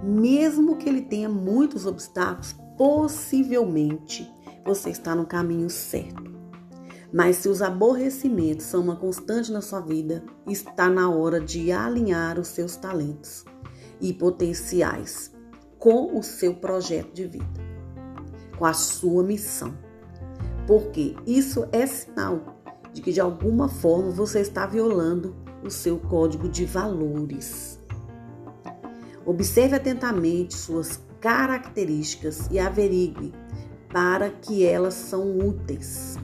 mesmo 0.03 0.77
que 0.77 0.87
ele 0.87 1.01
tenha 1.01 1.29
muitos 1.29 1.87
obstáculos, 1.87 2.55
possivelmente 2.77 4.31
você 4.63 4.91
está 4.91 5.15
no 5.15 5.25
caminho 5.25 5.71
certo. 5.71 6.42
Mas 7.13 7.37
se 7.37 7.47
os 7.47 7.61
aborrecimentos 7.61 8.65
são 8.65 8.81
uma 8.81 8.95
constante 8.95 9.51
na 9.51 9.61
sua 9.61 9.79
vida, 9.79 10.23
está 10.47 10.89
na 10.89 11.11
hora 11.11 11.39
de 11.39 11.71
alinhar 11.71 12.39
os 12.39 12.47
seus 12.47 12.75
talentos 12.75 13.45
e 14.01 14.11
potenciais 14.11 15.31
com 15.77 16.17
o 16.17 16.23
seu 16.23 16.55
projeto 16.55 17.13
de 17.13 17.27
vida, 17.27 17.61
com 18.57 18.65
a 18.65 18.73
sua 18.73 19.23
missão. 19.23 19.77
Porque 20.65 21.15
isso 21.27 21.67
é 21.71 21.85
sinal 21.85 22.59
de 22.91 23.01
que 23.01 23.11
de 23.11 23.21
alguma 23.21 23.69
forma 23.69 24.09
você 24.09 24.39
está 24.39 24.65
violando 24.65 25.35
o 25.63 25.69
seu 25.69 25.99
código 25.99 26.49
de 26.49 26.65
valores. 26.65 27.79
Observe 29.25 29.75
atentamente 29.75 30.55
suas 30.55 30.99
características 31.21 32.47
e 32.49 32.59
averigue 32.59 33.33
para 33.91 34.29
que 34.29 34.65
elas 34.65 34.95
são 34.95 35.37
úteis. 35.37 36.17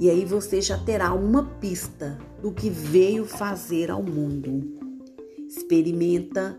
E 0.00 0.08
aí 0.08 0.24
você 0.24 0.62
já 0.62 0.78
terá 0.78 1.12
uma 1.12 1.44
pista 1.60 2.18
do 2.40 2.50
que 2.50 2.70
veio 2.70 3.26
fazer 3.26 3.90
ao 3.90 4.02
mundo. 4.02 4.80
Experimenta 5.46 6.58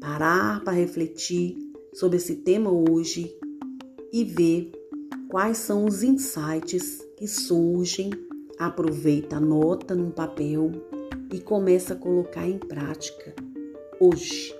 parar 0.00 0.64
para 0.64 0.72
refletir 0.72 1.58
sobre 1.92 2.16
esse 2.16 2.36
tema 2.36 2.70
hoje 2.70 3.36
e 4.10 4.24
ver 4.24 4.72
quais 5.28 5.58
são 5.58 5.84
os 5.84 6.02
insights 6.02 7.06
que 7.18 7.28
surgem. 7.28 8.08
Aproveita, 8.58 9.36
anota 9.36 9.94
num 9.94 10.10
papel 10.10 10.72
e 11.30 11.38
começa 11.38 11.92
a 11.92 11.96
colocar 11.96 12.48
em 12.48 12.56
prática 12.56 13.34
hoje. 14.00 14.54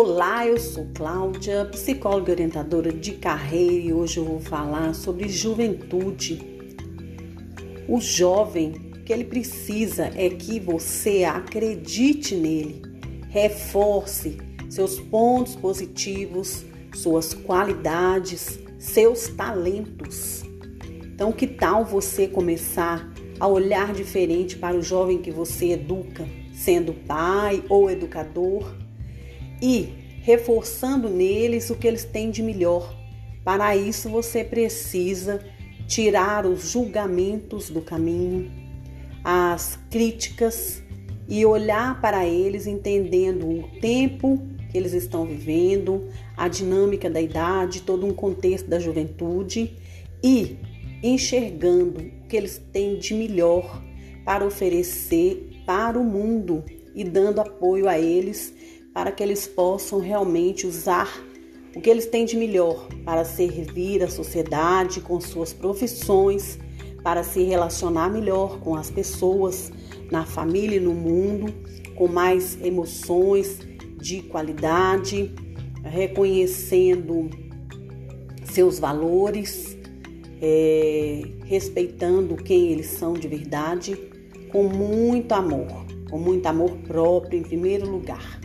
Olá, 0.00 0.46
eu 0.46 0.60
sou 0.60 0.86
Cláudia, 0.94 1.64
psicóloga 1.64 2.30
orientadora 2.30 2.92
de 2.92 3.14
carreira 3.14 3.88
e 3.88 3.92
hoje 3.92 4.18
eu 4.18 4.24
vou 4.24 4.38
falar 4.38 4.94
sobre 4.94 5.28
juventude. 5.28 6.40
O 7.88 8.00
jovem, 8.00 8.74
o 8.94 9.02
que 9.02 9.12
ele 9.12 9.24
precisa 9.24 10.04
é 10.14 10.30
que 10.30 10.60
você 10.60 11.24
acredite 11.24 12.36
nele, 12.36 12.80
reforce 13.28 14.38
seus 14.70 15.00
pontos 15.00 15.56
positivos, 15.56 16.64
suas 16.94 17.34
qualidades, 17.34 18.56
seus 18.78 19.26
talentos. 19.26 20.44
Então, 21.12 21.32
que 21.32 21.48
tal 21.48 21.84
você 21.84 22.28
começar 22.28 23.12
a 23.40 23.48
olhar 23.48 23.92
diferente 23.92 24.56
para 24.56 24.76
o 24.76 24.80
jovem 24.80 25.18
que 25.18 25.32
você 25.32 25.70
educa, 25.70 26.24
sendo 26.52 26.94
pai 26.94 27.64
ou 27.68 27.90
educador? 27.90 28.86
E 29.60 29.92
reforçando 30.22 31.08
neles 31.08 31.70
o 31.70 31.74
que 31.74 31.86
eles 31.86 32.04
têm 32.04 32.30
de 32.30 32.42
melhor. 32.42 32.94
Para 33.44 33.74
isso, 33.76 34.08
você 34.08 34.44
precisa 34.44 35.40
tirar 35.86 36.44
os 36.44 36.70
julgamentos 36.70 37.70
do 37.70 37.80
caminho, 37.80 38.50
as 39.24 39.78
críticas 39.90 40.82
e 41.26 41.44
olhar 41.44 42.00
para 42.00 42.26
eles 42.26 42.66
entendendo 42.66 43.48
o 43.48 43.62
tempo 43.80 44.42
que 44.70 44.76
eles 44.76 44.92
estão 44.92 45.24
vivendo, 45.24 46.08
a 46.36 46.46
dinâmica 46.46 47.08
da 47.08 47.20
idade, 47.20 47.82
todo 47.82 48.06
um 48.06 48.12
contexto 48.12 48.68
da 48.68 48.78
juventude 48.78 49.76
e 50.22 50.58
enxergando 51.02 52.00
o 52.00 52.28
que 52.28 52.36
eles 52.36 52.60
têm 52.72 52.98
de 52.98 53.14
melhor 53.14 53.82
para 54.24 54.44
oferecer 54.44 55.62
para 55.64 55.98
o 55.98 56.04
mundo 56.04 56.64
e 56.94 57.04
dando 57.04 57.40
apoio 57.40 57.88
a 57.88 57.98
eles 57.98 58.54
para 58.98 59.12
que 59.12 59.22
eles 59.22 59.46
possam 59.46 60.00
realmente 60.00 60.66
usar 60.66 61.08
o 61.76 61.80
que 61.80 61.88
eles 61.88 62.06
têm 62.06 62.24
de 62.24 62.36
melhor 62.36 62.88
para 63.04 63.24
servir 63.24 64.02
a 64.02 64.08
sociedade 64.08 65.00
com 65.00 65.20
suas 65.20 65.52
profissões, 65.52 66.58
para 67.00 67.22
se 67.22 67.44
relacionar 67.44 68.10
melhor 68.10 68.58
com 68.58 68.74
as 68.74 68.90
pessoas 68.90 69.70
na 70.10 70.26
família 70.26 70.78
e 70.78 70.80
no 70.80 70.94
mundo, 70.94 71.54
com 71.94 72.08
mais 72.08 72.60
emoções 72.60 73.60
de 74.00 74.20
qualidade, 74.22 75.32
reconhecendo 75.84 77.30
seus 78.52 78.80
valores, 78.80 79.78
é, 80.42 81.22
respeitando 81.44 82.34
quem 82.34 82.72
eles 82.72 82.86
são 82.86 83.12
de 83.12 83.28
verdade, 83.28 83.96
com 84.50 84.64
muito 84.64 85.30
amor, 85.30 85.86
com 86.10 86.18
muito 86.18 86.44
amor 86.46 86.72
próprio 86.78 87.38
em 87.38 87.44
primeiro 87.44 87.88
lugar. 87.88 88.37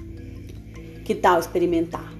Que 1.03 1.13
tal 1.13 1.37
experimentar? 1.37 2.13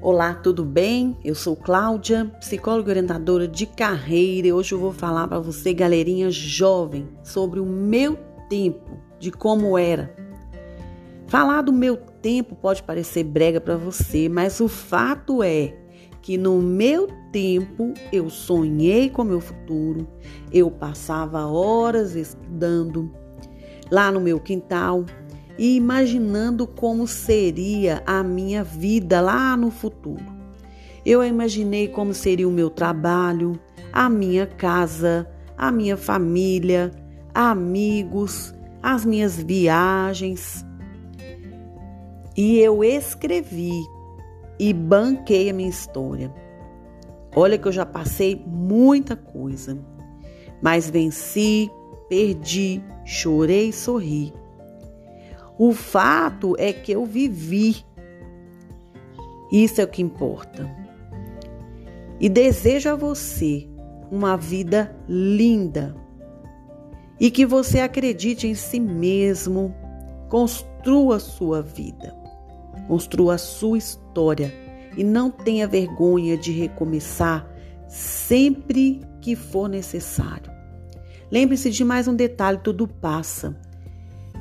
Olá, 0.00 0.32
tudo 0.34 0.64
bem? 0.64 1.16
Eu 1.24 1.34
sou 1.34 1.56
Cláudia, 1.56 2.26
psicóloga 2.38 2.90
orientadora 2.90 3.48
de 3.48 3.66
carreira 3.66 4.46
e 4.46 4.52
hoje 4.52 4.72
eu 4.72 4.78
vou 4.78 4.92
falar 4.92 5.26
para 5.26 5.40
você, 5.40 5.74
galerinha 5.74 6.30
jovem, 6.30 7.08
sobre 7.24 7.58
o 7.58 7.66
meu 7.66 8.16
tempo, 8.48 8.96
de 9.18 9.32
como 9.32 9.76
era. 9.76 10.14
Falar 11.26 11.62
do 11.62 11.72
meu 11.72 11.96
tempo 11.96 12.54
pode 12.54 12.80
parecer 12.84 13.24
brega 13.24 13.60
para 13.60 13.76
você, 13.76 14.28
mas 14.28 14.60
o 14.60 14.68
fato 14.68 15.42
é 15.42 15.74
que 16.26 16.36
no 16.36 16.60
meu 16.60 17.06
tempo 17.30 17.94
eu 18.10 18.28
sonhei 18.28 19.08
com 19.08 19.22
meu 19.22 19.40
futuro, 19.40 20.08
eu 20.52 20.68
passava 20.68 21.46
horas 21.46 22.16
estudando 22.16 23.12
lá 23.92 24.10
no 24.10 24.20
meu 24.20 24.40
quintal 24.40 25.06
e 25.56 25.76
imaginando 25.76 26.66
como 26.66 27.06
seria 27.06 28.02
a 28.04 28.24
minha 28.24 28.64
vida 28.64 29.20
lá 29.20 29.56
no 29.56 29.70
futuro. 29.70 30.26
Eu 31.04 31.22
imaginei 31.22 31.86
como 31.86 32.12
seria 32.12 32.48
o 32.48 32.50
meu 32.50 32.70
trabalho, 32.70 33.56
a 33.92 34.10
minha 34.10 34.48
casa, 34.48 35.30
a 35.56 35.70
minha 35.70 35.96
família, 35.96 36.90
amigos, 37.32 38.52
as 38.82 39.04
minhas 39.04 39.40
viagens. 39.40 40.66
E 42.36 42.58
eu 42.58 42.82
escrevi 42.82 43.80
e 44.58 44.72
banquei 44.72 45.50
a 45.50 45.52
minha 45.52 45.68
história. 45.68 46.32
Olha 47.34 47.58
que 47.58 47.68
eu 47.68 47.72
já 47.72 47.84
passei 47.84 48.42
muita 48.46 49.14
coisa, 49.14 49.78
mas 50.62 50.88
venci, 50.88 51.70
perdi, 52.08 52.82
chorei 53.04 53.68
e 53.68 53.72
sorri. 53.72 54.32
O 55.58 55.72
fato 55.72 56.54
é 56.58 56.72
que 56.72 56.92
eu 56.92 57.04
vivi. 57.04 57.84
Isso 59.52 59.80
é 59.80 59.84
o 59.84 59.88
que 59.88 60.02
importa. 60.02 60.68
E 62.18 62.28
desejo 62.28 62.88
a 62.88 62.96
você 62.96 63.68
uma 64.10 64.36
vida 64.36 64.96
linda 65.08 65.94
e 67.18 67.30
que 67.30 67.44
você 67.44 67.80
acredite 67.80 68.46
em 68.46 68.54
si 68.54 68.78
mesmo, 68.78 69.74
construa 70.28 71.18
sua 71.18 71.62
vida, 71.62 72.15
construa 72.86 73.34
a 73.34 73.38
sua 73.38 73.78
história 73.78 74.52
e 74.96 75.04
não 75.04 75.30
tenha 75.30 75.66
vergonha 75.66 76.36
de 76.36 76.52
recomeçar 76.52 77.46
sempre 77.88 79.00
que 79.20 79.36
for 79.36 79.68
necessário. 79.68 80.50
Lembre-se 81.30 81.70
de 81.70 81.84
mais 81.84 82.08
um 82.08 82.14
detalhe: 82.14 82.58
tudo 82.62 82.86
passa. 82.86 83.58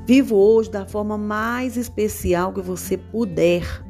Viva 0.06 0.36
hoje 0.36 0.70
da 0.70 0.86
forma 0.86 1.18
mais 1.18 1.78
especial 1.78 2.54
que 2.54 2.62
você 2.62 2.98
puder. 2.98 3.84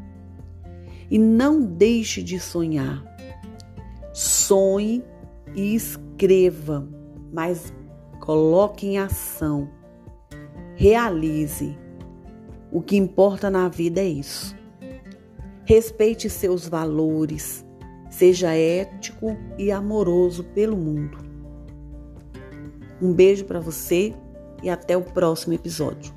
E 1.11 1.19
não 1.19 1.61
deixe 1.61 2.23
de 2.23 2.39
sonhar. 2.39 3.03
Sonhe 4.13 5.03
e 5.53 5.75
escreva, 5.75 6.87
mas 7.31 7.73
coloque 8.21 8.87
em 8.87 8.97
ação. 8.97 9.69
Realize. 10.75 11.77
O 12.71 12.81
que 12.81 12.97
importa 12.97 13.49
na 13.49 13.69
vida 13.69 14.01
é 14.01 14.07
isso. 14.07 14.55
Respeite 15.63 16.29
seus 16.29 16.67
valores. 16.67 17.65
Seja 18.09 18.53
ético 18.53 19.37
e 19.57 19.71
amoroso 19.71 20.43
pelo 20.43 20.75
mundo. 20.75 21.17
Um 23.01 23.13
beijo 23.13 23.45
para 23.45 23.59
você 23.59 24.13
e 24.63 24.69
até 24.69 24.97
o 24.97 25.01
próximo 25.01 25.53
episódio. 25.53 26.13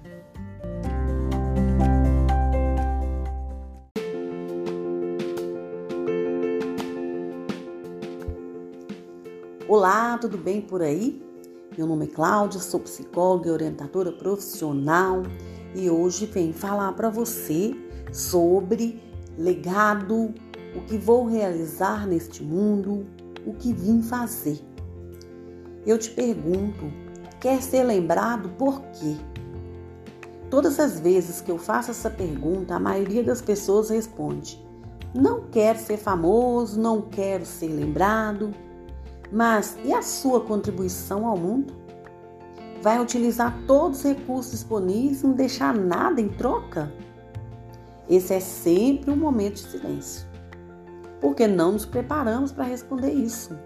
Olá, 9.68 10.16
tudo 10.18 10.38
bem 10.38 10.62
por 10.62 10.80
aí? 10.80 11.22
Meu 11.76 11.87
nome 11.87 12.06
é 12.06 12.08
Cláudia, 12.08 12.58
sou 12.58 12.80
psicóloga 12.80 13.50
e 13.50 13.52
orientadora 13.52 14.11
profissional 14.11 15.22
e 15.74 15.88
hoje 15.90 16.26
venho 16.26 16.52
falar 16.52 16.92
para 16.92 17.11
você 17.11 17.74
sobre 18.12 19.02
legado, 19.37 20.35
o 20.74 20.81
que 20.87 20.98
vou 20.98 21.26
realizar 21.26 22.07
neste 22.07 22.42
mundo, 22.42 23.07
o 23.46 23.52
que 23.54 23.72
vim 23.72 24.02
fazer. 24.02 24.59
Eu 25.87 25.98
te 25.98 26.11
pergunto, 26.11 26.92
quer 27.40 27.62
ser 27.62 27.85
lembrado 27.85 28.50
por 28.59 28.81
quê? 28.92 29.16
Todas 30.50 30.81
as 30.81 30.98
vezes 30.98 31.40
que 31.40 31.50
eu 31.50 31.59
faço 31.59 31.90
essa 31.90 32.11
pergunta, 32.11 32.74
a 32.74 32.81
maioria 32.81 33.22
das 33.22 33.40
pessoas 33.40 33.90
responde: 33.90 34.62
não 35.14 35.42
quero 35.50 35.78
ser 35.78 35.96
famoso, 35.96 36.81
não 36.81 37.02
quero 37.02 37.44
ser 37.44 37.68
lembrado. 37.68 38.52
Mas 39.31 39.76
e 39.85 39.92
a 39.92 40.00
sua 40.00 40.40
contribuição 40.40 41.26
ao 41.26 41.37
mundo? 41.37 41.74
Vai 42.80 43.00
utilizar 43.00 43.58
todos 43.66 43.98
os 43.98 44.04
recursos 44.04 44.52
disponíveis 44.52 45.22
e 45.22 45.26
não 45.26 45.34
deixar 45.34 45.74
nada 45.74 46.20
em 46.20 46.28
troca? 46.28 46.92
Esse 48.08 48.34
é 48.34 48.40
sempre 48.40 49.10
um 49.10 49.16
momento 49.16 49.54
de 49.54 49.68
silêncio, 49.68 50.26
porque 51.20 51.46
não 51.46 51.72
nos 51.72 51.84
preparamos 51.84 52.52
para 52.52 52.64
responder 52.64 53.12
isso. 53.12 53.58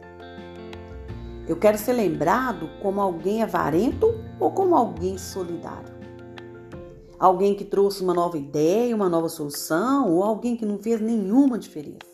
Eu 1.46 1.56
quero 1.56 1.76
ser 1.76 1.92
lembrado 1.92 2.70
como 2.80 3.00
alguém 3.00 3.42
avarento 3.42 4.14
ou 4.40 4.50
como 4.50 4.74
alguém 4.74 5.18
solidário? 5.18 5.92
Alguém 7.18 7.54
que 7.54 7.64
trouxe 7.64 8.02
uma 8.02 8.14
nova 8.14 8.38
ideia, 8.38 8.96
uma 8.96 9.08
nova 9.08 9.28
solução 9.28 10.10
ou 10.10 10.24
alguém 10.24 10.56
que 10.56 10.64
não 10.64 10.78
fez 10.78 11.00
nenhuma 11.00 11.58
diferença? 11.58 12.12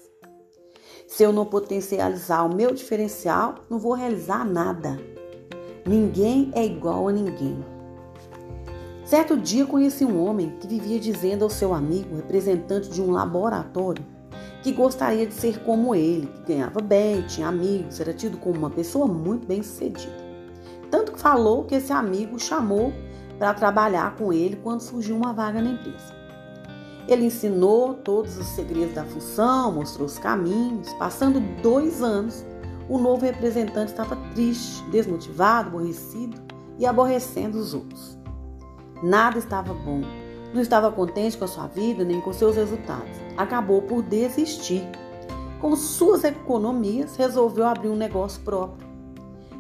Se 1.07 1.23
eu 1.23 1.33
não 1.33 1.47
potencializar 1.47 2.45
o 2.45 2.55
meu 2.55 2.75
diferencial, 2.75 3.55
não 3.71 3.79
vou 3.79 3.95
realizar 3.95 4.45
nada. 4.45 4.99
Ninguém 5.89 6.51
é 6.55 6.67
igual 6.67 7.09
a 7.09 7.13
ninguém. 7.13 7.65
Certo 9.07 9.39
dia 9.39 9.65
conheci 9.65 10.05
um 10.05 10.23
homem 10.23 10.51
que 10.61 10.67
vivia 10.67 11.01
dizendo 11.01 11.45
ao 11.45 11.49
seu 11.49 11.73
amigo, 11.73 12.15
representante 12.15 12.91
de 12.91 13.01
um 13.01 13.11
laboratório, 13.11 14.05
que 14.63 14.71
gostaria 14.71 15.27
de 15.27 15.33
ser 15.33 15.61
como 15.61 15.95
ele, 15.95 16.27
que 16.27 16.53
ganhava 16.53 16.83
bem, 16.83 17.23
tinha 17.23 17.49
amigos, 17.49 18.01
era 18.01 18.13
tido 18.13 18.37
como 18.37 18.59
uma 18.59 18.69
pessoa 18.69 19.07
muito 19.07 19.47
bem 19.47 19.63
sucedida. 19.63 20.13
Tanto 20.91 21.13
que 21.13 21.19
falou 21.19 21.65
que 21.65 21.77
esse 21.77 21.91
amigo 21.91 22.39
chamou 22.39 22.93
para 23.39 23.55
trabalhar 23.55 24.15
com 24.17 24.31
ele 24.31 24.57
quando 24.57 24.83
surgiu 24.83 25.17
uma 25.17 25.33
vaga 25.33 25.63
na 25.63 25.71
empresa. 25.71 26.15
Ele 27.09 27.25
ensinou 27.25 27.95
todos 27.95 28.37
os 28.37 28.47
segredos 28.49 28.95
da 28.95 29.07
função, 29.07 29.73
mostrou 29.73 30.05
os 30.05 30.19
caminhos. 30.19 30.93
Passando 30.99 31.41
dois 31.63 32.03
anos, 32.03 32.45
o 32.89 32.99
novo 32.99 33.25
representante 33.25 33.91
estava 33.91 34.17
triste, 34.35 34.83
desmotivado, 34.91 35.69
aborrecido 35.69 36.37
e 36.79 36.87
aborrecendo 36.87 37.59
os 37.59 37.75
outros. 37.75 38.19
Nada 39.03 39.39
estava 39.39 39.75
bom. 39.75 40.01
Não 40.55 40.63
estava 40.63 40.91
contente 40.91 41.37
com 41.37 41.45
a 41.45 41.49
sua 41.49 41.67
vida 41.67 42.05
nem 42.05 42.21
com 42.21 42.33
seus 42.33 42.57
resultados. 42.57 43.17
Acabou 43.37 43.83
por 43.83 44.03
desistir. 44.03 44.83
Com 45.61 45.77
suas 45.77 46.25
economias, 46.25 47.17
resolveu 47.17 47.67
abrir 47.67 47.89
um 47.89 47.97
negócio 47.97 48.41
próprio. 48.43 48.89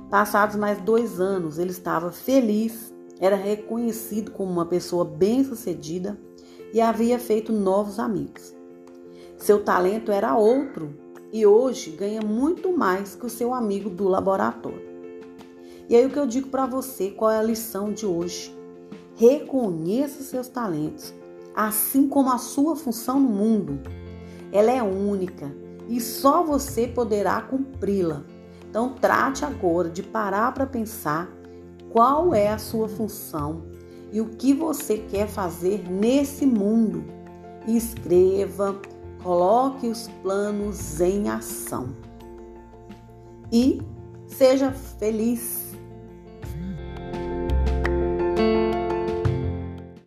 Passados 0.09 0.57
mais 0.57 0.81
dois 0.81 1.21
anos, 1.21 1.59
ele 1.59 1.71
estava 1.71 2.11
feliz, 2.11 2.93
era 3.21 3.37
reconhecido 3.37 4.31
como 4.31 4.51
uma 4.51 4.65
pessoa 4.65 5.05
bem-sucedida 5.05 6.19
e 6.73 6.81
havia 6.81 7.19
feito 7.19 7.53
novos 7.53 7.99
amigos. 7.99 8.55
Seu 9.37 9.63
talento 9.63 10.11
era 10.11 10.37
outro 10.37 10.95
e 11.33 11.45
hoje 11.47 11.91
ganha 11.91 12.23
muito 12.23 12.77
mais 12.77 13.15
que 13.15 13.27
o 13.27 13.31
seu 13.31 13.53
amigo 13.53 13.91
do 13.91 14.09
laboratório. 14.09 14.89
E 15.89 15.97
aí 15.97 16.05
o 16.07 16.11
que 16.11 16.19
eu 16.19 16.27
digo 16.27 16.49
para 16.49 16.67
você, 16.67 17.11
qual 17.11 17.31
é 17.31 17.39
a 17.39 17.43
lição 17.43 17.93
de 17.93 18.07
hoje? 18.07 18.55
Reconheça 19.17 20.23
seus 20.23 20.49
talentos, 20.49 21.15
assim 21.55 22.09
como 22.09 22.31
a 22.31 22.39
sua 22.39 22.77
função 22.77 23.19
no 23.19 23.29
mundo. 23.29 23.81
Ela 24.53 24.71
é 24.71 24.83
única 24.83 25.53
e 25.89 26.01
só 26.01 26.43
você 26.43 26.87
poderá 26.87 27.41
cumpri-la. 27.41 28.25
Então 28.69 28.95
trate 28.95 29.45
agora 29.45 29.89
de 29.89 30.03
parar 30.03 30.53
para 30.53 30.67
pensar 30.67 31.29
qual 31.91 32.35
é 32.35 32.49
a 32.49 32.59
sua 32.59 32.89
função 32.89 33.63
e 34.13 34.21
o 34.21 34.27
que 34.27 34.53
você 34.53 34.99
quer 34.99 35.27
fazer 35.27 35.91
nesse 35.91 36.47
mundo. 36.47 37.05
Escreva, 37.67 38.81
coloque 39.23 39.89
os 39.89 40.09
planos 40.23 41.01
em 41.01 41.29
ação. 41.29 41.89
E 43.53 43.81
seja 44.27 44.73
feliz. 44.73 45.68